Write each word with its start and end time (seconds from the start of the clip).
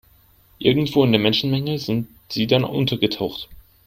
Irgendwo 0.57 1.03
in 1.03 1.11
der 1.11 1.21
Menschenmenge 1.21 1.77
sind 1.77 2.07
sie 2.27 2.47
dann 2.47 2.63
untergetaucht. 2.63 3.47